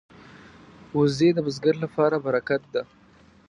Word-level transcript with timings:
وزې 0.97 1.29
د 1.33 1.39
بزګر 1.45 1.75
لپاره 1.83 2.15
برکت 2.25 2.63
ده 2.73 2.81